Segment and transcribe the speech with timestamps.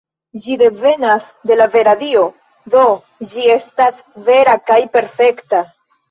[0.43, 2.23] Ĝi devenas de la vera Dio,
[2.75, 2.85] do
[3.33, 3.99] ĝi estas
[4.31, 5.61] vera kaj perfekta.